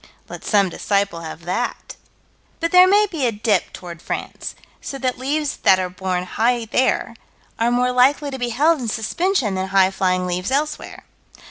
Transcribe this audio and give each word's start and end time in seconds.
Let 0.27 0.43
some 0.43 0.69
disciple 0.69 1.19
have 1.21 1.43
that. 1.45 1.95
But 2.59 2.71
there 2.71 2.87
may 2.87 3.05
be 3.05 3.27
a 3.27 3.31
dip 3.31 3.71
toward 3.71 4.01
France, 4.01 4.55
so 4.81 4.97
that 4.97 5.19
leaves 5.19 5.57
that 5.57 5.77
are 5.77 5.91
borne 5.91 6.23
high 6.23 6.65
there, 6.65 7.15
are 7.59 7.69
more 7.69 7.91
likely 7.91 8.31
to 8.31 8.39
be 8.39 8.49
held 8.49 8.79
in 8.79 8.87
suspension 8.87 9.53
than 9.53 9.69
highflying 9.69 10.25
leaves 10.25 10.49
elsewhere. 10.49 11.05